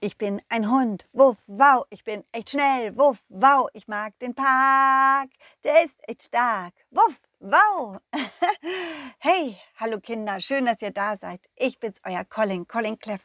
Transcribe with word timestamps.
Ich 0.00 0.18
bin 0.18 0.42
ein 0.50 0.70
Hund, 0.70 1.06
wuff, 1.12 1.38
wow, 1.46 1.86
ich 1.88 2.04
bin 2.04 2.22
echt 2.30 2.50
schnell, 2.50 2.94
wuff, 2.98 3.16
wow, 3.30 3.70
ich 3.72 3.88
mag 3.88 4.18
den 4.18 4.34
Park, 4.34 5.30
der 5.64 5.84
ist 5.84 5.96
echt 6.06 6.24
stark, 6.24 6.74
wuff, 6.90 7.18
wow. 7.40 7.98
hey, 9.18 9.58
hallo 9.76 9.98
Kinder, 9.98 10.38
schön, 10.42 10.66
dass 10.66 10.82
ihr 10.82 10.90
da 10.90 11.16
seid. 11.16 11.40
Ich 11.54 11.78
bin's, 11.78 11.98
euer 12.04 12.24
Colin, 12.26 12.68
Colin 12.68 12.98
Cleff. 12.98 13.22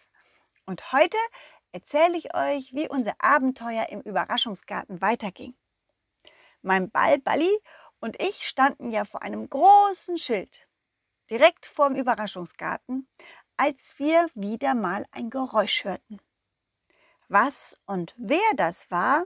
Und 0.65 0.93
heute 0.93 1.17
erzähle 1.73 2.17
ich 2.17 2.33
euch, 2.33 2.73
wie 2.73 2.87
unser 2.87 3.15
Abenteuer 3.19 3.87
im 3.89 3.99
Überraschungsgarten 3.99 5.01
weiterging. 5.01 5.53
Mein 6.61 6.89
Ball 6.89 7.19
Balli 7.19 7.51
und 7.99 8.21
ich 8.21 8.47
standen 8.47 8.91
ja 8.91 9.03
vor 9.03 9.23
einem 9.23 9.49
großen 9.49 10.17
Schild, 10.17 10.65
direkt 11.29 11.65
vorm 11.65 11.95
Überraschungsgarten, 11.95 13.09
als 13.57 13.93
wir 13.97 14.29
wieder 14.35 14.73
mal 14.73 15.05
ein 15.11 15.29
Geräusch 15.29 15.83
hörten. 15.83 16.21
Was 17.33 17.79
und 17.85 18.13
wer 18.17 18.53
das 18.57 18.91
war, 18.91 19.25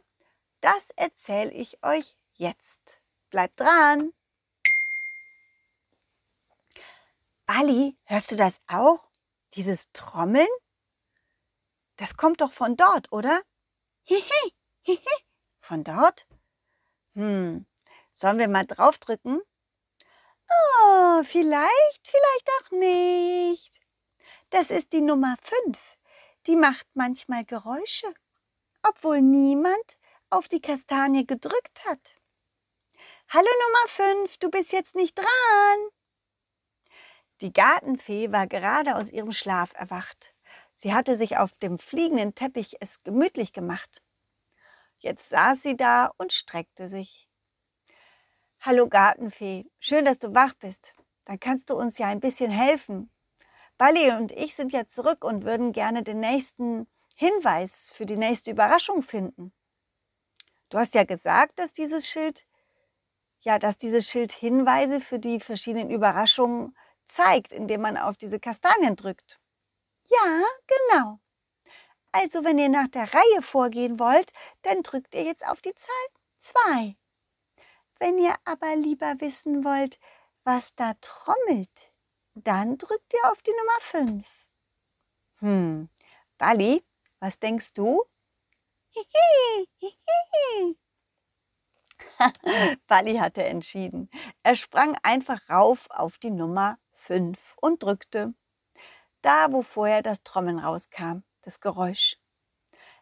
das 0.62 0.92
erzähle 0.96 1.50
ich 1.50 1.84
euch 1.84 2.16
jetzt. 2.34 3.02
Bleibt 3.32 3.60
dran! 3.60 4.14
Ali, 7.48 7.98
hörst 8.04 8.30
du 8.30 8.36
das 8.36 8.62
auch? 8.68 9.10
Dieses 9.56 9.92
Trommeln? 9.92 10.46
Das 11.96 12.16
kommt 12.16 12.42
doch 12.42 12.52
von 12.52 12.78
dort, 12.78 13.12
oder? 13.12 13.42
Hihi, 14.04 14.54
hihi. 14.84 15.00
Von 15.60 15.84
dort? 15.84 16.28
Hm, 17.16 17.66
sollen 18.14 18.38
wir 18.38 18.48
mal 18.48 18.68
draufdrücken? 18.68 19.42
Oh, 20.48 21.24
vielleicht, 21.24 22.02
vielleicht 22.04 22.50
auch 22.60 22.70
nicht. 22.70 23.72
Das 24.52 24.70
ist 24.70 24.94
die 24.94 25.02
Nummer 25.02 25.38
5 25.42 25.96
die 26.48 26.56
macht 26.56 26.88
manchmal 26.94 27.44
Geräusche, 27.46 28.14
obwohl 28.84 29.22
niemand 29.22 29.98
auf 30.30 30.48
die 30.48 30.62
Kastanie 30.62 31.26
gedrückt 31.26 31.86
hat. 31.86 32.16
Hallo 33.30 33.48
Nummer 33.48 34.22
5, 34.22 34.38
du 34.38 34.50
bist 34.52 34.72
jetzt 34.72 34.96
nicht 34.96 35.18
dran. 35.18 35.90
Die 37.42 37.52
Gartenfee 37.52 38.32
war 38.32 38.48
gerade 38.48 38.96
aus 38.96 39.12
ihrem 39.12 39.32
Schlaf 39.32 39.74
erwacht. 39.74 40.34
Sie 40.74 40.94
hatte 40.94 41.16
sich 41.16 41.38
auf 41.38 41.54
dem 41.54 41.80
fliegenden 41.80 42.36
Teppich 42.36 42.78
es 42.80 43.02
gemütlich 43.04 43.52
gemacht. 43.52 44.02
Jetzt 45.00 45.30
saß 45.30 45.62
sie 45.62 45.76
da 45.76 46.12
und 46.18 46.34
streckte 46.34 46.90
sich. 46.90 47.28
Hallo 48.60 48.88
Gartenfee, 48.88 49.66
schön, 49.80 50.06
dass 50.06 50.20
du 50.20 50.34
wach 50.34 50.54
bist. 50.56 50.94
Dann 51.26 51.40
kannst 51.40 51.70
du 51.70 51.76
uns 51.76 51.98
ja 51.98 52.08
ein 52.08 52.20
bisschen 52.20 52.52
helfen. 52.52 53.12
Bali 53.78 54.12
und 54.12 54.32
ich 54.32 54.56
sind 54.56 54.72
ja 54.72 54.86
zurück 54.88 55.24
und 55.24 55.44
würden 55.44 55.74
gerne 55.74 56.04
den 56.04 56.20
nächsten 56.20 56.88
Hinweis 57.16 57.90
für 57.94 58.06
die 58.06 58.18
nächste 58.18 58.52
Überraschung 58.52 59.02
finden. 59.02 59.54
Du 60.70 60.78
hast 60.78 60.94
ja 60.94 61.04
gesagt, 61.04 61.60
dass 61.60 61.74
dieses 61.74 62.08
Schild, 62.08 62.46
ja, 63.42 63.60
dass 63.60 63.78
dieses 63.78 64.10
Schild 64.10 64.32
Hinweise 64.32 65.02
für 65.02 65.20
die 65.20 65.40
verschiedenen 65.40 65.90
Überraschungen 65.90 66.76
zeigt, 67.08 67.54
indem 67.54 67.82
man 67.82 67.98
auf 67.98 68.18
diese 68.18 68.40
Kastanien 68.40 68.96
drückt. 68.96 69.40
Ja, 70.10 70.44
genau. 70.68 71.20
Also, 72.12 72.44
wenn 72.44 72.58
ihr 72.58 72.70
nach 72.70 72.88
der 72.88 73.14
Reihe 73.14 73.42
vorgehen 73.42 74.00
wollt, 74.00 74.32
dann 74.62 74.84
drückt 74.84 75.14
ihr 75.16 75.24
jetzt 75.24 75.46
auf 75.46 75.62
die 75.62 75.76
Zahl 75.76 76.08
2. 76.40 76.96
Wenn 78.00 78.18
ihr 78.18 78.36
aber 78.46 78.76
lieber 78.76 79.16
wissen 79.20 79.64
wollt, 79.64 80.00
was 80.44 80.76
da 80.76 80.94
trommelt, 81.02 81.92
dann 82.36 82.78
drückt 82.78 83.14
ihr 83.14 83.32
auf 83.32 83.42
die 83.42 83.52
Nummer 83.52 83.80
5. 83.80 84.28
Hm, 85.40 85.90
Bali, 86.38 86.84
was 87.20 87.40
denkst 87.40 87.74
du? 87.74 88.04
Hihi, 88.92 89.68
hihi. 89.80 90.78
Bali 92.88 93.18
hatte 93.18 93.44
entschieden. 93.44 94.10
Er 94.44 94.56
sprang 94.56 94.98
einfach 95.04 95.50
rauf 95.50 95.88
auf 95.90 96.18
die 96.18 96.32
Nummer 96.32 96.78
5 96.94 97.56
und 97.62 97.84
drückte. 97.84 98.34
Da, 99.22 99.52
wo 99.52 99.62
vorher 99.64 100.02
das 100.02 100.24
Trommeln 100.24 100.60
rauskam, 100.60 101.24
das 101.42 101.60
Geräusch. 101.60 102.18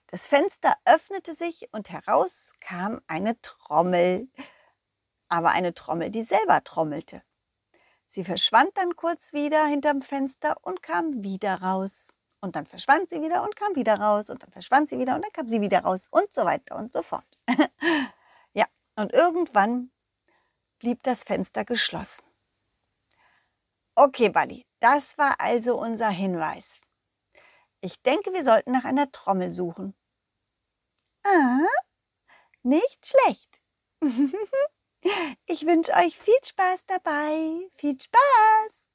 Das 0.08 0.28
Fenster 0.28 0.76
öffnete 0.86 1.36
sich 1.36 1.70
und 1.74 1.90
heraus 1.90 2.54
kam 2.60 3.02
eine 3.08 3.40
Trommel. 3.42 4.30
Aber 5.28 5.50
eine 5.50 5.74
Trommel, 5.74 6.12
die 6.12 6.22
selber 6.22 6.64
trommelte. 6.64 7.24
Sie 8.14 8.24
verschwand 8.24 8.78
dann 8.78 8.96
kurz 8.96 9.34
wieder 9.34 9.66
hinterm 9.66 10.04
Fenster 10.04 10.56
und 10.62 10.84
kam 10.84 11.24
wieder 11.24 11.64
raus. 11.64 12.14
Und 12.42 12.56
dann 12.56 12.68
verschwand 12.68 13.10
sie 13.10 13.24
wieder 13.24 13.42
und 13.42 13.56
kam 13.56 13.76
wieder 13.76 14.00
raus. 14.00 14.30
Und 14.30 14.44
dann 14.44 14.52
verschwand 14.52 14.88
sie 14.88 15.00
wieder 15.00 15.16
und 15.16 15.24
dann 15.24 15.32
kam 15.32 15.48
sie 15.48 15.62
wieder 15.62 15.80
raus. 15.80 16.10
Und 16.12 16.32
so 16.32 16.46
weiter 16.46 16.76
und 16.76 16.94
so 16.94 17.02
fort. 17.02 17.26
ja, 18.54 18.68
und 18.96 19.12
irgendwann 19.14 19.90
blieb 20.78 21.02
das 21.02 21.24
Fenster 21.24 21.66
geschlossen. 21.66 22.24
Okay, 23.96 24.30
Bali, 24.30 24.64
das 24.80 25.18
war 25.18 25.42
also 25.42 25.76
unser 25.82 26.10
Hinweis. 26.10 26.80
Ich 27.82 28.00
denke, 28.04 28.32
wir 28.32 28.44
sollten 28.44 28.74
nach 28.74 28.86
einer 28.86 29.12
Trommel 29.12 29.52
suchen. 29.52 29.96
Ah, 31.24 31.66
nicht 32.62 33.08
schlecht. 33.08 33.60
Ich 35.46 35.66
wünsche 35.66 35.94
euch 35.94 36.18
viel 36.18 36.34
Spaß 36.44 36.86
dabei. 36.88 37.70
Viel 37.76 38.00
Spaß. 38.00 38.90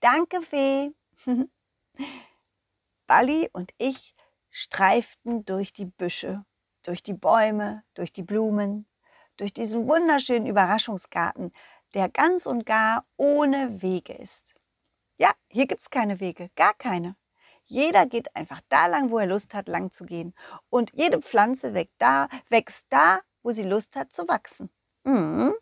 Danke, 0.00 0.42
Fee. 0.42 0.92
Bali 3.06 3.48
und 3.52 3.72
ich 3.78 4.14
streiften 4.50 5.44
durch 5.44 5.72
die 5.72 5.86
Büsche, 5.86 6.44
durch 6.82 7.02
die 7.02 7.14
Bäume, 7.14 7.84
durch 7.94 8.12
die 8.12 8.22
Blumen, 8.22 8.86
durch 9.36 9.52
diesen 9.52 9.86
wunderschönen 9.86 10.46
Überraschungsgarten, 10.46 11.52
der 11.94 12.08
ganz 12.08 12.46
und 12.46 12.66
gar 12.66 13.06
ohne 13.16 13.82
Wege 13.82 14.12
ist. 14.12 14.54
Ja, 15.18 15.32
hier 15.48 15.66
gibt 15.66 15.82
es 15.82 15.90
keine 15.90 16.20
Wege, 16.20 16.50
gar 16.56 16.74
keine. 16.74 17.16
Jeder 17.64 18.06
geht 18.06 18.34
einfach 18.36 18.60
da 18.68 18.86
lang, 18.86 19.10
wo 19.10 19.18
er 19.18 19.26
Lust 19.26 19.54
hat, 19.54 19.68
lang 19.68 19.92
zu 19.92 20.04
gehen. 20.04 20.34
Und 20.70 20.92
jede 20.94 21.20
Pflanze 21.20 21.74
wächst 21.74 21.96
da, 21.98 22.28
wächst 22.48 22.86
da, 22.90 23.20
wo 23.42 23.52
sie 23.52 23.64
Lust 23.64 23.96
hat 23.96 24.12
zu 24.12 24.28
wachsen. 24.28 24.70
Mhm. 25.06 25.54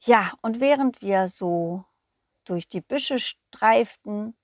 Ja, 0.00 0.32
und 0.40 0.58
während 0.58 1.02
wir 1.02 1.28
so 1.28 1.84
durch 2.44 2.66
die 2.66 2.80
Büsche 2.80 3.18
streiften, 3.18 4.34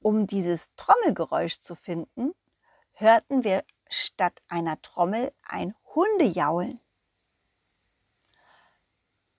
um 0.00 0.26
dieses 0.26 0.68
Trommelgeräusch 0.74 1.60
zu 1.60 1.76
finden, 1.76 2.34
hörten 2.94 3.44
wir 3.44 3.64
statt 3.88 4.42
einer 4.48 4.82
Trommel 4.82 5.32
ein 5.44 5.76
Hundejaulen. 5.94 6.80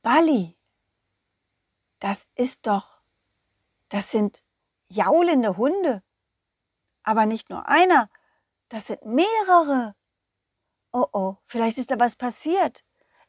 Bali, 0.02 0.57
das 2.00 2.25
ist 2.36 2.66
doch, 2.68 3.02
das 3.90 4.12
sind 4.12 4.44
jaulende 4.88 5.57
Hunde. 5.57 6.03
Aber 7.03 7.25
nicht 7.25 7.50
nur 7.50 7.68
einer, 7.68 8.09
das 8.69 8.88
sind 8.88 9.03
mehrere 9.06 9.94
oh 10.95 11.07
oh, 11.11 11.35
vielleicht 11.45 11.78
ist 11.78 11.91
da 11.91 12.00
was 12.00 12.16
passiert. 12.16 12.83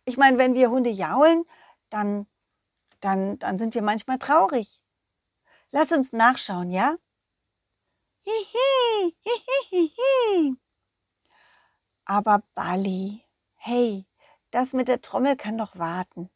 Ich 0.05 0.17
meine, 0.17 0.39
wenn 0.39 0.55
wir 0.55 0.71
Hunde 0.71 0.91
jaulen, 0.91 1.45
dann, 1.91 2.27
dann, 3.01 3.39
dann 3.41 3.59
sind 3.59 3.75
wir 3.75 3.83
manchmal 3.83 4.19
traurig. 4.19 4.81
Lass 5.73 5.91
uns 5.91 6.13
nachschauen, 6.13 6.71
ja? 6.71 6.97
Hihi, 8.23 9.17
hihi, 9.21 9.93
hihi. 9.97 10.57
Aber 12.05 12.45
Bali, 12.55 13.25
hey, 13.57 14.07
das 14.53 14.73
mit 14.73 14.87
der 14.87 15.01
Trommel 15.03 15.37
kann 15.37 15.59
doch 15.59 15.77
warten. 15.77 16.31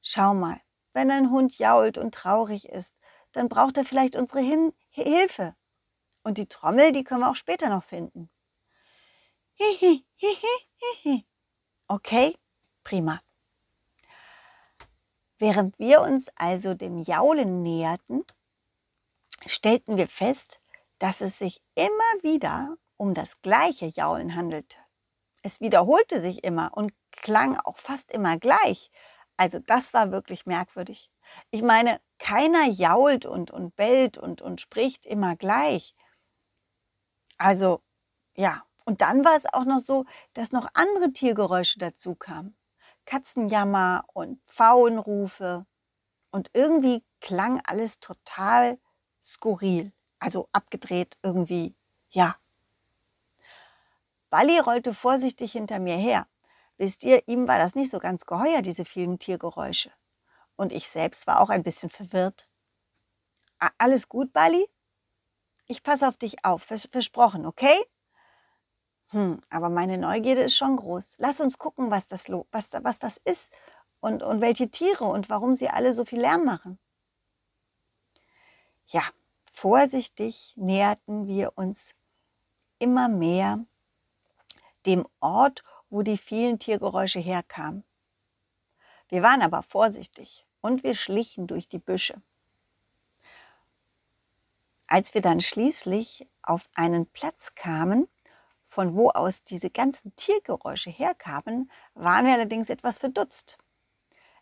Schau 0.00 0.32
mal, 0.32 0.60
wenn 0.92 1.10
ein 1.10 1.30
Hund 1.30 1.58
jault 1.58 1.98
und 1.98 2.14
traurig 2.14 2.68
ist, 2.68 2.94
dann 3.32 3.48
braucht 3.48 3.76
er 3.78 3.84
vielleicht 3.84 4.14
unsere 4.14 4.40
Hin 4.40 4.72
Hilfe. 4.90 5.56
Und 6.22 6.38
die 6.38 6.46
Trommel, 6.46 6.92
die 6.92 7.02
können 7.02 7.20
wir 7.22 7.30
auch 7.30 7.36
später 7.36 7.68
noch 7.68 7.82
finden. 7.82 8.30
Okay, 11.88 12.36
prima. 12.82 13.20
Während 15.38 15.78
wir 15.78 16.00
uns 16.00 16.28
also 16.34 16.74
dem 16.74 16.98
Jaulen 16.98 17.62
näherten, 17.62 18.24
stellten 19.46 19.96
wir 19.96 20.08
fest, 20.08 20.58
dass 20.98 21.20
es 21.20 21.38
sich 21.38 21.62
immer 21.76 22.22
wieder 22.22 22.76
um 22.96 23.14
das 23.14 23.30
gleiche 23.42 23.86
Jaulen 23.86 24.34
handelte. 24.34 24.76
Es 25.42 25.60
wiederholte 25.60 26.20
sich 26.20 26.42
immer 26.42 26.76
und 26.76 26.92
klang 27.12 27.56
auch 27.56 27.78
fast 27.78 28.10
immer 28.10 28.38
gleich. 28.38 28.90
Also 29.36 29.58
das 29.58 29.94
war 29.94 30.10
wirklich 30.10 30.46
merkwürdig. 30.46 31.10
Ich 31.50 31.62
meine, 31.62 32.00
keiner 32.18 32.66
jault 32.66 33.26
und, 33.26 33.50
und 33.50 33.76
bellt 33.76 34.18
und, 34.18 34.42
und 34.42 34.60
spricht 34.60 35.06
immer 35.06 35.36
gleich. 35.36 35.94
Also 37.36 37.82
ja, 38.34 38.64
und 38.86 39.00
dann 39.00 39.24
war 39.24 39.36
es 39.36 39.52
auch 39.52 39.64
noch 39.64 39.80
so, 39.80 40.06
dass 40.32 40.52
noch 40.52 40.68
andere 40.74 41.12
Tiergeräusche 41.12 41.78
dazu 41.80 42.14
kamen. 42.14 42.56
Katzenjammer 43.04 44.04
und 44.14 44.40
Pfauenrufe. 44.46 45.66
Und 46.30 46.50
irgendwie 46.54 47.04
klang 47.20 47.60
alles 47.66 47.98
total 47.98 48.78
skurril. 49.20 49.92
Also 50.20 50.48
abgedreht 50.52 51.18
irgendwie, 51.22 51.76
ja. 52.10 52.36
Balli 54.30 54.58
rollte 54.60 54.94
vorsichtig 54.94 55.52
hinter 55.52 55.80
mir 55.80 55.96
her. 55.96 56.28
Wisst 56.78 57.02
ihr, 57.02 57.26
ihm 57.26 57.48
war 57.48 57.58
das 57.58 57.74
nicht 57.74 57.90
so 57.90 57.98
ganz 57.98 58.24
geheuer, 58.24 58.62
diese 58.62 58.84
vielen 58.84 59.18
Tiergeräusche. 59.18 59.90
Und 60.54 60.72
ich 60.72 60.88
selbst 60.88 61.26
war 61.26 61.40
auch 61.40 61.50
ein 61.50 61.64
bisschen 61.64 61.90
verwirrt. 61.90 62.48
Alles 63.78 64.08
gut, 64.08 64.32
Balli? 64.32 64.68
Ich 65.66 65.82
passe 65.82 66.06
auf 66.06 66.16
dich 66.16 66.44
auf, 66.44 66.62
vers 66.62 66.88
versprochen, 66.92 67.46
okay? 67.46 67.76
Hm, 69.10 69.40
aber 69.50 69.68
meine 69.68 69.98
Neugierde 69.98 70.42
ist 70.42 70.56
schon 70.56 70.76
groß. 70.76 71.16
Lass 71.18 71.40
uns 71.40 71.58
gucken, 71.58 71.90
was 71.90 72.06
das, 72.08 72.28
was, 72.28 72.68
was 72.72 72.98
das 72.98 73.18
ist 73.24 73.50
und, 74.00 74.22
und 74.22 74.40
welche 74.40 74.68
Tiere 74.68 75.04
und 75.04 75.30
warum 75.30 75.54
sie 75.54 75.68
alle 75.68 75.94
so 75.94 76.04
viel 76.04 76.20
Lärm 76.20 76.44
machen. 76.44 76.78
Ja, 78.86 79.02
vorsichtig 79.52 80.54
näherten 80.56 81.26
wir 81.26 81.52
uns 81.56 81.94
immer 82.78 83.08
mehr 83.08 83.64
dem 84.86 85.06
Ort, 85.20 85.64
wo 85.90 86.02
die 86.02 86.18
vielen 86.18 86.58
Tiergeräusche 86.58 87.20
herkamen. 87.20 87.84
Wir 89.08 89.22
waren 89.22 89.42
aber 89.42 89.62
vorsichtig 89.62 90.46
und 90.60 90.82
wir 90.82 90.94
schlichen 90.94 91.46
durch 91.46 91.68
die 91.68 91.78
Büsche. 91.78 92.20
Als 94.88 95.14
wir 95.14 95.20
dann 95.20 95.40
schließlich 95.40 96.28
auf 96.42 96.68
einen 96.74 97.06
Platz 97.06 97.54
kamen, 97.54 98.08
von 98.76 98.94
wo 98.94 99.08
aus 99.08 99.42
diese 99.42 99.70
ganzen 99.70 100.14
Tiergeräusche 100.16 100.90
herkamen, 100.90 101.70
waren 101.94 102.26
wir 102.26 102.34
allerdings 102.34 102.68
etwas 102.68 102.98
verdutzt. 102.98 103.56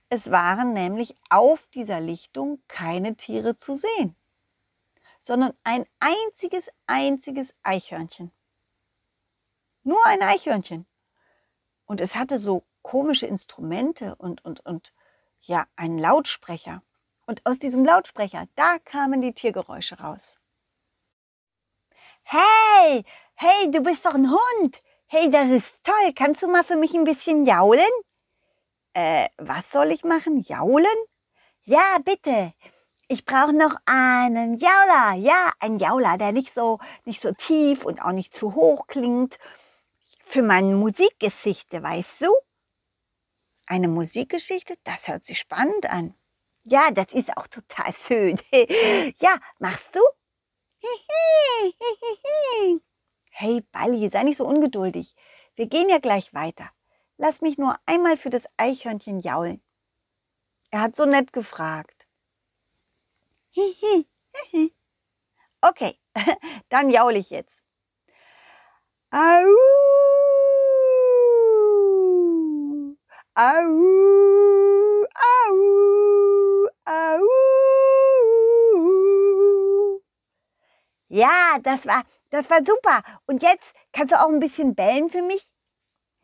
Es 0.09 0.29
waren 0.33 0.73
nämlich 0.73 1.15
auf 1.31 1.69
dieser 1.69 2.01
Lichtung 2.01 2.61
keine 2.67 3.15
Tiere 3.15 3.57
zu 3.57 3.77
sehen, 3.77 4.17
sondern 5.21 5.55
ein 5.63 5.87
einziges, 6.01 6.69
einziges 6.89 7.55
Eichhörnchen. 7.63 8.33
Nur 9.85 10.05
ein 10.05 10.21
Eichhörnchen. 10.21 10.85
Und 11.87 12.01
es 12.01 12.17
hatte 12.17 12.39
so 12.41 12.65
komische 12.83 13.27
Instrumente 13.27 14.17
und, 14.17 14.45
und, 14.45 14.67
und 14.67 14.93
ja, 15.43 15.69
einen 15.77 16.01
Lautsprecher. 16.01 16.83
Und 17.25 17.47
aus 17.47 17.61
diesem 17.61 17.85
Lautsprecher, 17.85 18.49
da 18.57 18.81
kamen 18.81 19.21
die 19.21 19.33
Tiergeräusche 19.33 20.01
raus. 20.01 20.37
Hey, 22.25 23.05
hey, 23.44 23.70
du 23.70 23.82
bist 23.82 24.06
doch 24.06 24.14
ein 24.14 24.31
Hund. 24.31 24.81
Hey, 25.06 25.31
das 25.31 25.50
ist 25.50 25.75
toll. 25.85 26.12
Kannst 26.14 26.43
du 26.43 26.49
mal 26.49 26.64
für 26.64 26.76
mich 26.76 26.94
ein 26.94 27.05
bisschen 27.05 27.44
jaulen? 27.44 27.93
Äh, 28.94 29.29
was 29.37 29.70
soll 29.70 29.93
ich 29.93 30.02
machen? 30.02 30.41
Jaulen? 30.41 30.87
Ja, 31.64 31.99
bitte. 32.02 32.55
Ich 33.06 33.26
brauche 33.26 33.52
noch 33.52 33.76
einen 33.85 34.55
Jauler. 34.55 35.12
Ja, 35.17 35.52
ein 35.61 35.79
Jauler, 35.79 36.17
der 36.17 36.32
nicht 36.32 36.55
so, 36.55 36.79
nicht 37.05 37.20
so 37.20 37.32
tief 37.32 37.85
und 37.85 38.00
auch 38.00 38.12
nicht 38.12 38.35
zu 38.35 38.55
hoch 38.55 38.87
klingt. 38.87 39.38
Für 40.25 40.43
meine 40.43 40.75
Musikgeschichte, 40.75 41.82
weißt 41.82 42.23
du? 42.23 42.35
Eine 43.67 43.88
Musikgeschichte? 43.88 44.76
Das 44.85 45.06
hört 45.08 45.25
sich 45.25 45.38
spannend 45.38 45.85
an. 45.91 46.14
Ja, 46.64 46.91
das 46.91 47.12
ist 47.12 47.37
auch 47.37 47.46
total 47.46 47.93
schön. 48.06 48.41
ja, 49.19 49.37
machst 49.58 49.94
du? 49.94 50.00
Hey, 53.44 53.61
Balli, 53.73 54.08
sei 54.08 54.23
nicht 54.23 54.38
so 54.38 54.46
ungeduldig. 54.46 55.14
Wir 55.55 55.67
gehen 55.67 55.91
ja 55.91 55.99
gleich 55.99 56.32
weiter. 56.32 56.70
Lass 57.19 57.43
mich 57.43 57.58
nur 57.58 57.76
einmal 57.85 58.17
für 58.17 58.31
das 58.31 58.44
Eichhörnchen 58.56 59.20
jaulen. 59.20 59.62
Er 60.70 60.81
hat 60.81 60.96
so 60.96 61.05
nett 61.05 61.35
gefragt. 61.35 62.06
Okay, 65.61 65.99
dann 66.70 66.88
jaul 66.88 67.17
ich 67.17 67.29
jetzt. 67.29 67.62
Au! 69.11 69.44
Au! 73.35 73.69
Au! 75.14 76.69
Au! 76.87 77.44
Ja, 81.15 81.61
das 81.63 81.87
war, 81.87 82.03
das 82.31 82.51
war 82.51 82.59
super. 82.67 83.01
Und 83.27 83.41
jetzt 83.41 83.73
kannst 83.93 84.13
du 84.13 84.21
auch 84.21 84.31
ein 84.31 84.41
bisschen 84.41 84.75
bellen 84.75 85.09
für 85.09 85.23
mich? 85.23 85.47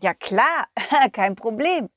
Ja 0.03 0.15
klar, 0.15 0.67
kein 1.13 1.37
Problem. 1.37 1.91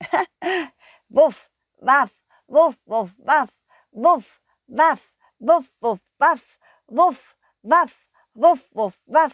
wuff, 1.09 1.49
waff, 1.77 2.11
wuff, 2.45 2.75
wuff, 2.85 3.09
waff, 3.17 3.49
wuff, 3.89 4.25
waff, 4.67 4.99
wuff, 5.39 5.65
wuff, 5.81 5.99
waff, 6.19 6.41
wuff, 6.85 7.35
waff, 7.63 7.91
wuff, 8.35 8.59
wuff, 8.73 8.93
waff. 9.07 9.33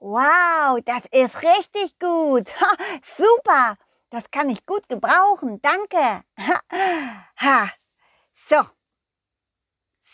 Wow, 0.00 0.80
das 0.84 1.04
ist 1.12 1.40
richtig 1.44 1.96
gut. 2.00 2.48
Super, 3.16 3.76
das 4.10 4.28
kann 4.32 4.50
ich 4.50 4.66
gut 4.66 4.88
gebrauchen. 4.88 5.60
Danke. 5.62 6.24
Ha. 7.36 7.70
So, 8.48 8.56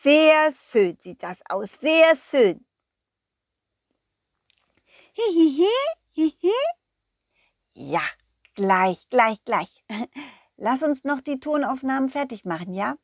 sehr 0.03 0.53
schön 0.71 0.99
sieht 1.03 1.23
das 1.23 1.39
aus, 1.49 1.71
sehr 1.81 2.15
schön. 2.31 2.67
Hihihi, 5.17 5.71
hihi. 6.13 6.53
Ja, 7.71 8.03
gleich, 8.57 9.09
gleich, 9.11 9.45
gleich. 9.45 9.85
Lass 10.57 10.83
uns 10.83 11.05
noch 11.05 11.21
die 11.21 11.39
Tonaufnahmen 11.39 12.09
fertig 12.09 12.45
machen, 12.45 12.75
ja? 12.75 12.97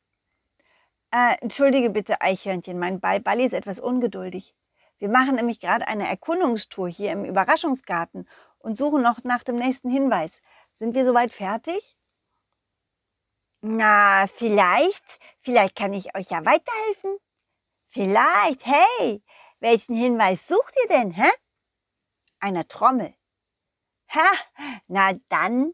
Äh, 1.11 1.35
entschuldige 1.39 1.89
bitte, 1.89 2.19
Eichhörnchen, 2.19 2.77
mein 2.77 2.99
Ball 2.99 3.21
Balli 3.21 3.45
ist 3.45 3.53
etwas 3.53 3.79
ungeduldig. 3.79 4.53
Wir 4.97 5.07
machen 5.07 5.35
nämlich 5.35 5.61
gerade 5.61 5.87
eine 5.87 6.05
Erkundungstour 6.05 6.89
hier 6.89 7.13
im 7.13 7.23
Überraschungsgarten 7.23 8.27
und 8.59 8.75
suchen 8.75 9.01
noch 9.01 9.23
nach 9.23 9.43
dem 9.43 9.55
nächsten 9.55 9.89
Hinweis. 9.89 10.41
Sind 10.73 10.93
wir 10.95 11.05
soweit 11.05 11.31
fertig? 11.31 11.95
Na, 13.61 14.27
vielleicht, 14.35 15.19
vielleicht 15.39 15.77
kann 15.77 15.93
ich 15.93 16.13
euch 16.15 16.29
ja 16.29 16.43
weiterhelfen. 16.43 17.17
Vielleicht, 17.87 18.65
hey, 18.65 19.23
welchen 19.61 19.95
Hinweis 19.95 20.45
sucht 20.45 20.75
ihr 20.83 20.89
denn, 20.89 21.11
hä? 21.11 21.29
Einer 22.41 22.67
Trommel. 22.67 23.13
Ha, 24.09 24.29
na 24.87 25.13
dann, 25.29 25.73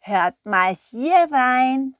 hört 0.00 0.36
mal 0.44 0.76
hier 0.90 1.28
rein. 1.30 1.96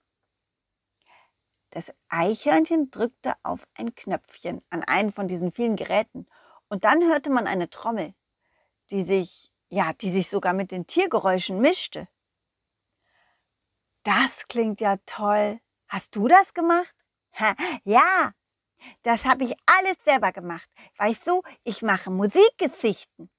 Das 1.70 1.92
Eichhörnchen 2.08 2.90
drückte 2.90 3.34
auf 3.42 3.66
ein 3.74 3.94
Knöpfchen 3.94 4.62
an 4.70 4.84
einen 4.84 5.12
von 5.12 5.26
diesen 5.26 5.52
vielen 5.52 5.74
Geräten 5.74 6.28
und 6.68 6.84
dann 6.84 7.02
hörte 7.02 7.30
man 7.30 7.48
eine 7.48 7.68
Trommel, 7.68 8.14
die 8.90 9.02
sich, 9.02 9.50
ja, 9.68 9.92
die 9.92 10.10
sich 10.10 10.30
sogar 10.30 10.52
mit 10.52 10.70
den 10.70 10.86
Tiergeräuschen 10.86 11.60
mischte. 11.60 12.06
Das 14.04 14.46
klingt 14.48 14.80
ja 14.80 14.98
toll. 15.06 15.60
Hast 15.88 16.14
du 16.14 16.28
das 16.28 16.54
gemacht? 16.54 16.94
Ha, 17.40 17.54
ja, 17.84 18.32
das 19.02 19.24
habe 19.24 19.44
ich 19.44 19.54
alles 19.66 19.96
selber 20.04 20.30
gemacht. 20.30 20.68
Weißt 20.98 21.26
du, 21.26 21.42
ich 21.64 21.82
mache 21.82 22.10
Musikgesichten. 22.10 23.30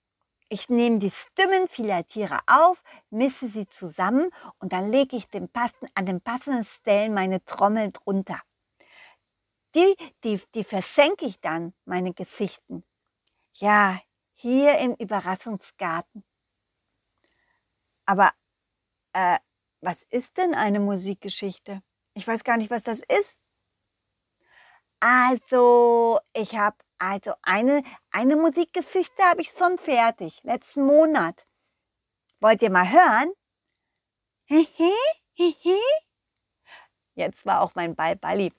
Ich 0.50 0.70
nehme 0.70 1.00
die 1.00 1.12
Stimmen 1.12 1.68
vieler 1.68 2.06
Tiere 2.06 2.40
auf, 2.46 2.84
misse 3.10 3.50
sie 3.50 3.68
zusammen 3.68 4.30
und 4.60 4.74
dann 4.74 4.90
lege 4.92 5.18
ich 5.18 5.28
den 5.28 5.50
passen, 5.50 5.88
an 5.96 6.06
den 6.06 6.22
passenden 6.22 6.66
Stellen 6.66 7.14
meine 7.14 7.44
Trommel 7.46 7.92
drunter. 7.92 8.40
Die, 9.74 9.96
die, 10.24 10.42
die 10.54 10.64
versenke 10.64 11.26
ich 11.26 11.42
dann, 11.42 11.74
meine 11.86 12.14
Gesichten. 12.14 12.84
Ja, 13.56 14.00
hier 14.36 14.78
im 14.78 14.94
Überraschungsgarten. 14.94 16.24
Aber 18.06 18.32
äh, 19.14 19.40
was 19.82 20.04
ist 20.10 20.38
denn 20.38 20.54
eine 20.54 20.80
Musikgeschichte? 20.80 21.82
Ich 22.14 22.28
weiß 22.28 22.44
gar 22.44 22.58
nicht, 22.58 22.70
was 22.72 22.84
das 22.84 23.02
ist. 23.02 23.38
Also, 25.00 26.20
ich 26.34 26.56
habe 26.56 26.78
also 26.98 27.34
eine, 27.42 27.84
eine 28.12 28.36
Musikgeschichte 28.36 29.24
habe 29.24 29.42
ich 29.42 29.52
schon 29.52 29.78
fertig, 29.78 30.42
letzten 30.44 30.86
Monat. 30.86 31.46
Wollt 32.40 32.62
ihr 32.62 32.70
mal 32.70 32.90
hören? 32.90 33.32
Hihi. 34.46 34.94
Jetzt 37.16 37.46
war 37.46 37.62
auch 37.62 37.76
mein 37.76 37.96
Ball 37.96 38.16
Balli 38.16 38.54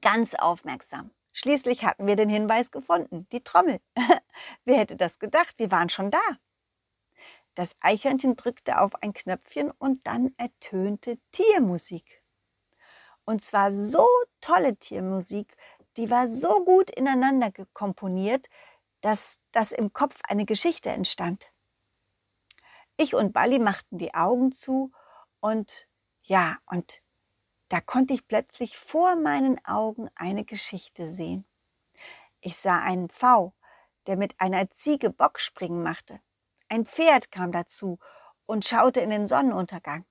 ganz 0.00 0.34
aufmerksam. 0.34 1.10
Schließlich 1.32 1.84
hatten 1.84 2.06
wir 2.06 2.16
den 2.16 2.28
Hinweis 2.28 2.70
gefunden, 2.70 3.26
die 3.32 3.42
Trommel. 3.42 3.80
Wer 4.64 4.78
hätte 4.78 4.96
das 4.96 5.18
gedacht? 5.18 5.54
Wir 5.58 5.70
waren 5.70 5.88
schon 5.88 6.10
da. 6.10 6.20
Das 7.54 7.76
Eichhörnchen 7.80 8.36
drückte 8.36 8.80
auf 8.80 8.94
ein 9.02 9.12
Knöpfchen 9.12 9.70
und 9.70 10.06
dann 10.06 10.34
ertönte 10.36 11.18
Tiermusik. 11.32 12.22
Und 13.24 13.42
zwar 13.42 13.72
so 13.72 14.06
tolle 14.40 14.76
Tiermusik, 14.76 15.56
die 16.00 16.08
war 16.08 16.28
so 16.28 16.64
gut 16.64 16.88
ineinander 16.88 17.52
komponiert, 17.74 18.48
dass 19.02 19.38
das 19.52 19.70
im 19.70 19.92
Kopf 19.92 20.18
eine 20.26 20.46
Geschichte 20.46 20.88
entstand. 20.88 21.52
Ich 22.96 23.14
und 23.14 23.34
Bali 23.34 23.58
machten 23.58 23.98
die 23.98 24.14
Augen 24.14 24.52
zu 24.52 24.92
und 25.40 25.86
ja, 26.22 26.56
und 26.64 27.02
da 27.68 27.82
konnte 27.82 28.14
ich 28.14 28.26
plötzlich 28.26 28.78
vor 28.78 29.14
meinen 29.14 29.62
Augen 29.66 30.08
eine 30.14 30.46
Geschichte 30.46 31.12
sehen. 31.12 31.44
Ich 32.40 32.56
sah 32.56 32.80
einen 32.80 33.10
Pfau, 33.10 33.52
der 34.06 34.16
mit 34.16 34.40
einer 34.40 34.70
Ziege 34.70 35.10
Bockspringen 35.10 35.82
machte. 35.82 36.20
Ein 36.70 36.86
Pferd 36.86 37.30
kam 37.30 37.52
dazu 37.52 37.98
und 38.46 38.64
schaute 38.64 39.00
in 39.00 39.10
den 39.10 39.26
Sonnenuntergang. 39.26 40.06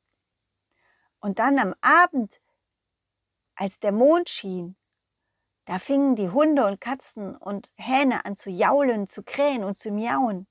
Und 1.19 1.39
dann 1.39 1.58
am 1.58 1.74
Abend, 1.81 2.39
als 3.55 3.79
der 3.79 3.91
Mond 3.91 4.29
schien, 4.29 4.75
da 5.70 5.78
fingen 5.78 6.16
die 6.16 6.32
Hunde 6.32 6.66
und 6.66 6.82
Katzen 6.82 7.36
und 7.36 7.72
Hähne 7.78 8.26
an 8.26 8.36
zu 8.36 8.50
jaulen, 8.50 9.08
zu 9.08 9.22
krähen 9.22 9.64
und 9.64 9.78
zu 9.78 9.92
miauen. 9.92 10.48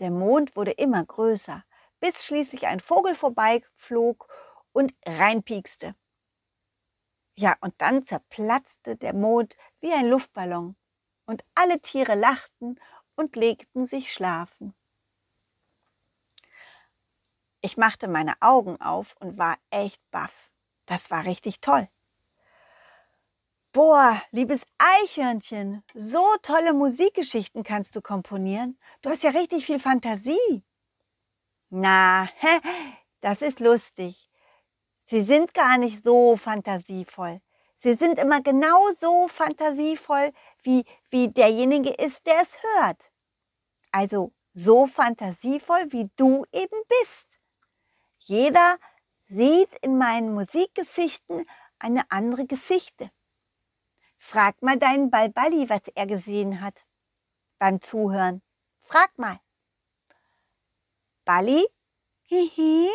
Der 0.00 0.10
Mond 0.10 0.56
wurde 0.56 0.72
immer 0.72 1.04
größer, 1.04 1.62
bis 2.00 2.26
schließlich 2.26 2.66
ein 2.66 2.80
Vogel 2.80 3.14
vorbeiflog 3.14 4.26
und 4.72 4.96
reinpiekste. 5.06 5.94
Ja, 7.36 7.54
und 7.60 7.72
dann 7.80 8.04
zerplatzte 8.04 8.96
der 8.96 9.14
Mond 9.14 9.56
wie 9.78 9.92
ein 9.92 10.08
Luftballon 10.08 10.74
und 11.26 11.44
alle 11.54 11.80
Tiere 11.80 12.16
lachten 12.16 12.80
und 13.14 13.36
legten 13.36 13.86
sich 13.86 14.12
schlafen. 14.12 14.74
Ich 17.60 17.76
machte 17.76 18.08
meine 18.08 18.34
Augen 18.40 18.80
auf 18.80 19.14
und 19.20 19.38
war 19.38 19.56
echt 19.70 20.02
baff. 20.10 20.34
Das 20.86 21.12
war 21.12 21.24
richtig 21.26 21.60
toll. 21.60 21.88
Boah, 23.78 24.20
liebes 24.32 24.66
Eichhörnchen, 24.78 25.84
so 25.94 26.26
tolle 26.42 26.72
Musikgeschichten 26.74 27.62
kannst 27.62 27.94
du 27.94 28.00
komponieren. 28.00 28.76
Du 29.02 29.08
hast 29.08 29.22
ja 29.22 29.30
richtig 29.30 29.66
viel 29.66 29.78
Fantasie. 29.78 30.64
Na, 31.70 32.28
das 33.20 33.40
ist 33.40 33.60
lustig. 33.60 34.28
Sie 35.06 35.22
sind 35.22 35.54
gar 35.54 35.78
nicht 35.78 36.02
so 36.02 36.36
fantasievoll. 36.36 37.40
Sie 37.78 37.94
sind 37.94 38.18
immer 38.18 38.42
genauso 38.42 39.28
fantasievoll, 39.28 40.32
wie, 40.64 40.84
wie 41.10 41.28
derjenige 41.28 41.90
ist, 41.90 42.26
der 42.26 42.42
es 42.42 42.52
hört. 42.60 43.00
Also 43.92 44.32
so 44.54 44.88
fantasievoll, 44.88 45.92
wie 45.92 46.10
du 46.16 46.44
eben 46.50 46.82
bist. 46.88 47.38
Jeder 48.18 48.76
sieht 49.26 49.70
in 49.82 49.98
meinen 49.98 50.34
Musikgesichten 50.34 51.46
eine 51.78 52.10
andere 52.10 52.44
Geschichte. 52.44 53.12
Frag 54.30 54.60
mal 54.60 54.78
deinen 54.78 55.10
Balballi, 55.10 55.70
was 55.70 55.80
er 55.94 56.06
gesehen 56.06 56.60
hat 56.60 56.84
beim 57.58 57.80
Zuhören. 57.80 58.42
Frag 58.82 59.08
mal. 59.16 59.40
Balli? 61.24 61.66
Hihi? 62.24 62.90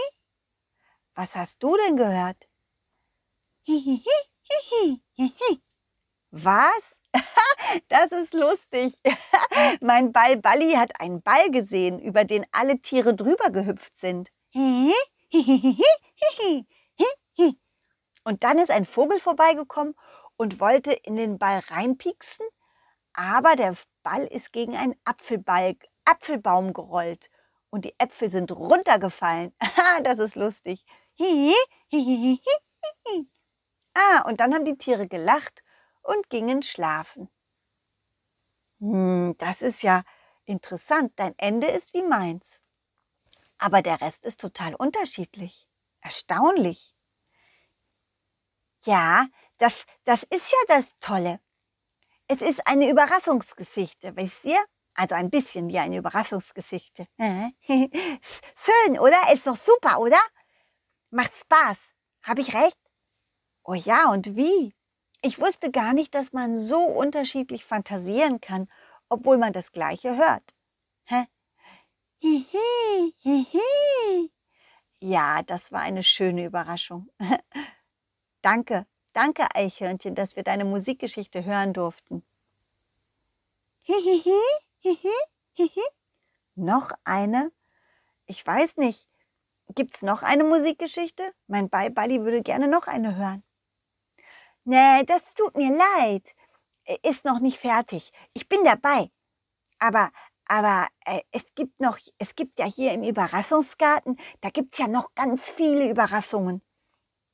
Was 1.15 1.33
hast 1.33 1.63
du 1.63 1.75
denn 1.75 1.97
gehört? 1.97 2.47
Was? 6.29 6.99
Das 7.87 8.11
ist 8.11 8.35
lustig. 8.35 8.93
Mein 9.81 10.11
Ball 10.11 10.37
Balli 10.37 10.73
hat 10.73 10.99
einen 10.99 11.23
Ball 11.23 11.49
gesehen, 11.49 11.99
über 11.99 12.25
den 12.25 12.45
alle 12.51 12.79
Tiere 12.79 13.15
drüber 13.15 13.49
gehüpft 13.49 13.97
sind. 13.97 14.31
Und 18.23 18.43
dann 18.43 18.59
ist 18.59 18.69
ein 18.69 18.85
Vogel 18.85 19.19
vorbeigekommen 19.19 19.95
und 20.37 20.59
wollte 20.59 20.93
in 20.93 21.15
den 21.15 21.37
Ball 21.39 21.59
reinpieksen, 21.67 22.45
aber 23.13 23.55
der 23.55 23.75
Ball 24.03 24.25
ist 24.27 24.53
gegen 24.53 24.75
einen 24.75 24.95
Apfelball, 25.05 25.77
Apfelbaum 26.05 26.73
gerollt 26.73 27.29
und 27.69 27.85
die 27.85 27.95
Äpfel 27.99 28.29
sind 28.29 28.51
runtergefallen. 28.51 29.53
das 30.03 30.19
ist 30.19 30.35
lustig. 30.35 30.85
ah, 33.95 34.21
und 34.27 34.39
dann 34.39 34.53
haben 34.53 34.65
die 34.65 34.77
Tiere 34.77 35.07
gelacht 35.07 35.63
und 36.03 36.29
gingen 36.29 36.61
schlafen. 36.61 37.29
Hm, 38.79 39.35
das 39.37 39.61
ist 39.61 39.81
ja 39.83 40.03
interessant. 40.45 41.13
Dein 41.15 41.33
Ende 41.37 41.67
ist 41.67 41.93
wie 41.93 42.03
meins. 42.03 42.59
Aber 43.57 43.81
der 43.81 43.99
Rest 44.01 44.25
ist 44.25 44.41
total 44.41 44.75
unterschiedlich. 44.75 45.67
Erstaunlich. 46.01 46.93
Ja, 48.85 49.27
das, 49.63 49.85
das 50.03 50.23
ist 50.23 50.51
ja 50.51 50.57
das 50.75 50.99
Tolle. 50.99 51.39
Es 52.27 52.41
ist 52.41 52.67
eine 52.67 52.89
Überraschungsgeschichte, 52.89 54.13
wisst 54.17 54.43
ihr? 54.43 54.61
Also 54.93 55.15
ein 55.15 55.29
bisschen 55.29 55.69
wie 55.69 55.79
eine 55.79 55.97
Überraschungsgeschichte. 55.97 57.07
Schön, 57.17 58.99
oder? 58.99 59.33
Ist 59.33 59.47
doch 59.47 59.55
super, 59.55 59.99
oder? 59.99 60.19
Macht 61.11 61.35
Spaß. 61.37 61.77
Habe 62.23 62.41
ich 62.41 62.53
recht? 62.53 62.77
Oh 63.63 63.73
ja, 63.73 64.11
und 64.11 64.35
wie? 64.35 64.75
Ich 65.21 65.39
wusste 65.39 65.71
gar 65.71 65.93
nicht, 65.93 66.13
dass 66.13 66.33
man 66.33 66.57
so 66.57 66.83
unterschiedlich 66.83 67.63
fantasieren 67.63 68.41
kann, 68.41 68.69
obwohl 69.07 69.37
man 69.37 69.53
das 69.53 69.71
Gleiche 69.71 70.17
hört. 70.17 70.43
Hihi, 72.19 73.13
hihi. 73.17 74.31
Ja, 74.99 75.41
das 75.43 75.71
war 75.71 75.81
eine 75.81 76.03
schöne 76.03 76.45
Überraschung. 76.45 77.09
danke, 78.41 78.85
danke 79.13 79.47
Eichhörnchen, 79.55 80.15
dass 80.15 80.35
wir 80.35 80.43
deine 80.43 80.65
Musikgeschichte 80.65 81.45
hören 81.45 81.73
durften. 81.73 82.23
Hihihi, 83.83 84.39
hihi, 84.79 85.13
hihi. 85.53 85.83
Noch 86.55 86.91
eine? 87.03 87.51
Ich 88.25 88.45
weiß 88.45 88.77
nicht. 88.77 89.07
Gibt's 89.75 90.01
noch 90.01 90.23
eine 90.23 90.43
Musikgeschichte? 90.43 91.33
Mein 91.47 91.69
Beiballi 91.69 92.21
würde 92.21 92.41
gerne 92.41 92.67
noch 92.67 92.87
eine 92.87 93.15
hören. 93.15 93.43
Nee, 94.65 95.03
das 95.05 95.23
tut 95.35 95.55
mir 95.57 95.75
leid. 95.75 96.23
Ist 97.01 97.25
noch 97.25 97.39
nicht 97.39 97.59
fertig. 97.59 98.11
Ich 98.33 98.47
bin 98.47 98.63
dabei. 98.63 99.09
Aber, 99.79 100.11
aber 100.47 100.87
äh, 101.05 101.21
es 101.31 101.43
gibt 101.55 101.79
noch, 101.79 101.97
es 102.17 102.35
gibt 102.35 102.59
ja 102.59 102.65
hier 102.65 102.93
im 102.93 103.03
Überraschungsgarten, 103.03 104.17
da 104.41 104.49
gibt's 104.49 104.77
ja 104.77 104.87
noch 104.87 105.13
ganz 105.15 105.41
viele 105.41 105.89
Überraschungen. 105.89 106.61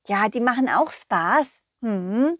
Ja, 0.07 0.29
die 0.29 0.39
machen 0.39 0.69
auch 0.69 0.91
Spaß. 0.91 1.47
Hm. 1.83 2.37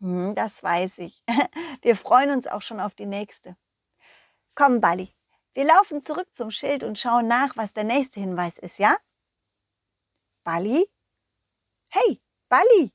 Hm, 0.00 0.34
das 0.34 0.62
weiß 0.62 0.98
ich. 0.98 1.22
Wir 1.82 1.96
freuen 1.96 2.30
uns 2.30 2.46
auch 2.46 2.62
schon 2.62 2.80
auf 2.80 2.94
die 2.94 3.06
nächste. 3.06 3.56
Komm, 4.54 4.80
Balli, 4.80 5.14
wir 5.54 5.64
laufen 5.64 6.00
zurück 6.00 6.28
zum 6.34 6.50
Schild 6.50 6.84
und 6.84 6.98
schauen 6.98 7.26
nach, 7.28 7.56
was 7.56 7.72
der 7.72 7.84
nächste 7.84 8.20
Hinweis 8.20 8.58
ist, 8.58 8.78
ja? 8.78 8.96
Bali? 10.44 10.88
Hey, 11.90 12.20
Bali! 12.48 12.92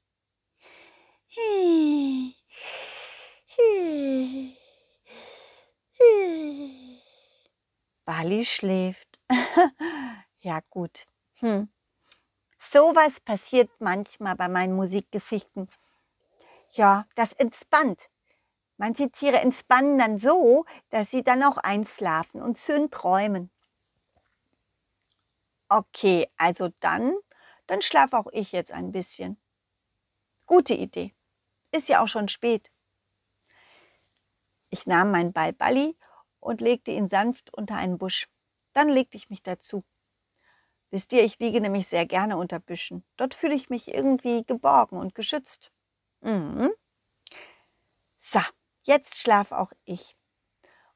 Bali 8.06 8.46
schläft. 8.46 9.20
ja, 10.42 10.60
gut. 10.70 11.06
Hm. 11.40 11.73
Sowas 12.72 13.20
passiert 13.20 13.70
manchmal 13.80 14.36
bei 14.36 14.48
meinen 14.48 14.76
Musikgeschichten. 14.76 15.70
Ja, 16.72 17.06
das 17.16 17.32
entspannt. 17.34 18.10
Manche 18.78 19.12
Tiere 19.12 19.40
entspannen 19.40 19.98
dann 19.98 20.18
so, 20.18 20.66
dass 20.90 21.12
sie 21.12 21.24
dann 21.24 21.44
auch 21.44 21.58
einschlafen 21.58 22.42
und 22.42 22.58
schön 22.58 22.90
träumen. 22.90 23.52
Okay, 25.70 26.28
also 26.38 26.70
dann, 26.80 27.16
dann 27.68 27.82
schlafe 27.82 28.18
auch 28.18 28.28
ich 28.32 28.52
jetzt 28.52 28.72
ein 28.72 28.92
bisschen. 28.92 29.40
Gute 30.46 30.74
Idee. 30.74 31.14
Ist 31.72 31.90
ja 31.90 32.04
auch 32.04 32.08
schon 32.08 32.28
spät. 32.28 32.72
Ich 34.70 34.88
nahm 34.88 35.12
meinen 35.12 35.34
Ball 35.34 35.54
Balli 35.54 35.96
und 36.40 36.62
legte 36.62 36.92
ihn 36.92 37.08
sanft 37.08 37.54
unter 37.54 37.76
einen 37.76 37.98
Busch. 37.98 38.28
Dann 38.74 38.90
legte 38.90 39.18
ich 39.18 39.30
mich 39.30 39.44
dazu. 39.44 39.84
Wisst 40.94 41.12
ihr, 41.14 41.24
ich 41.24 41.40
liege 41.40 41.60
nämlich 41.60 41.88
sehr 41.88 42.06
gerne 42.06 42.38
unter 42.38 42.60
Büschen. 42.60 43.04
Dort 43.18 43.34
fühle 43.34 43.56
ich 43.56 43.70
mich 43.70 43.94
irgendwie 43.94 44.44
geborgen 44.46 44.98
und 44.98 45.16
geschützt. 45.16 45.72
Mhm. 46.22 46.72
So, 48.18 48.40
Jetzt 48.84 49.22
schlaf 49.22 49.54
auch 49.54 49.72
ich. 49.86 50.18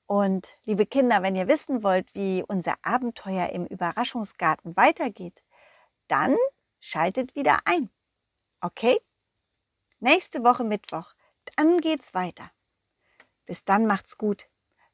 Und 0.07 0.51
liebe 0.65 0.85
Kinder, 0.85 1.21
wenn 1.21 1.35
ihr 1.35 1.47
wissen 1.47 1.83
wollt, 1.83 2.13
wie 2.13 2.43
unser 2.45 2.75
Abenteuer 2.81 3.49
im 3.49 3.65
Überraschungsgarten 3.65 4.75
weitergeht, 4.75 5.41
dann 6.07 6.35
schaltet 6.79 7.35
wieder 7.35 7.59
ein. 7.65 7.89
Okay? 8.59 8.99
Nächste 9.99 10.43
Woche 10.43 10.65
Mittwoch, 10.65 11.13
dann 11.55 11.79
geht's 11.79 12.13
weiter. 12.13 12.51
Bis 13.45 13.63
dann 13.63 13.85
macht's 13.85 14.17
gut. 14.17 14.49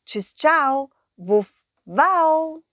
Tschüss, 0.06 0.36
ciao, 0.36 0.92
wuff, 1.18 1.52
wow. 1.86 2.64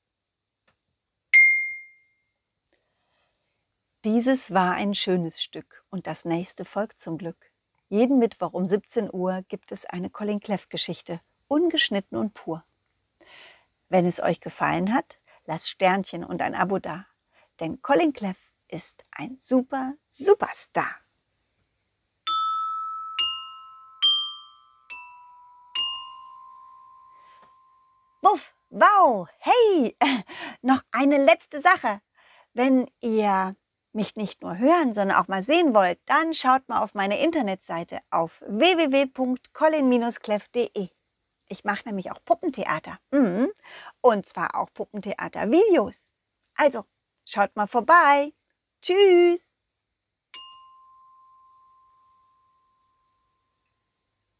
Dieses 4.07 4.55
war 4.55 4.73
ein 4.77 4.95
schönes 4.95 5.43
Stück 5.43 5.85
und 5.91 6.07
das 6.07 6.25
nächste 6.25 6.65
folgt 6.65 6.99
zum 6.99 7.19
Glück. 7.19 7.51
Jeden 7.91 8.19
Mittwoch 8.19 8.55
um 8.55 8.65
17 8.65 9.13
Uhr 9.13 9.45
gibt 9.49 9.73
es 9.73 9.85
eine 9.85 10.09
Colin 10.09 10.41
Cleff 10.41 10.71
Geschichte, 10.71 11.21
ungeschnitten 11.49 12.17
und 12.17 12.33
pur. 12.33 12.65
Wenn 13.91 14.07
es 14.07 14.19
euch 14.19 14.41
gefallen 14.41 14.95
hat, 14.95 15.19
lasst 15.45 15.69
Sternchen 15.69 16.25
und 16.25 16.41
ein 16.41 16.55
Abo 16.55 16.79
da, 16.79 17.05
denn 17.61 17.83
Colin 17.83 18.15
Cleff 18.15 18.39
ist 18.69 19.05
ein 19.11 19.37
super 19.37 19.93
Superstar. 20.07 20.97
Wuff, 28.23 28.55
wow, 28.71 29.29
hey, 29.41 29.95
noch 30.63 30.81
eine 30.91 31.23
letzte 31.23 31.61
Sache. 31.61 32.01
Wenn 32.55 32.91
ihr 33.03 33.55
mich 33.95 34.17
nicht 34.17 34.43
nur 34.43 34.59
hören, 34.59 34.93
sondern 34.93 35.17
auch 35.19 35.29
mal 35.29 35.43
sehen 35.43 35.73
wollt, 35.75 35.99
dann 36.07 36.35
schaut 36.35 36.69
mal 36.69 36.83
auf 36.83 36.95
meine 36.95 37.23
Internetseite 37.23 38.01
auf 38.11 38.43
www.colin-cleff.de. 38.47 40.89
Ich 41.49 41.65
mache 41.65 41.87
nämlich 41.87 42.11
auch 42.13 42.23
Puppentheater. 42.25 42.99
Mhm. 43.11 43.51
Und 44.01 44.29
zwar 44.29 44.55
auch 44.55 44.73
Puppentheater-Videos. 44.73 46.05
Also, 46.57 46.85
schaut 47.25 47.57
mal 47.57 47.67
vorbei. 47.67 48.33
Tschüss. 48.83 49.50